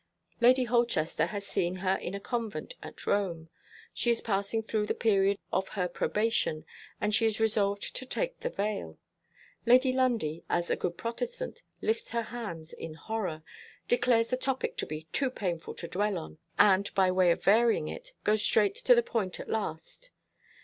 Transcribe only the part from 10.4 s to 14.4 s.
as a good Protestant, lifts her hands in horror declares the